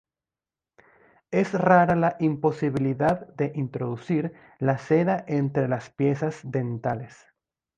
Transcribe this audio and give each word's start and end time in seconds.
Es 1.29 1.53
rara 1.53 1.95
la 1.95 2.15
imposibilidad 2.19 3.27
de 3.35 3.51
introducir 3.53 4.33
la 4.57 4.79
seda 4.79 5.23
entre 5.27 5.67
las 5.67 5.91
piezas 5.91 6.39
dentales. 6.43 7.27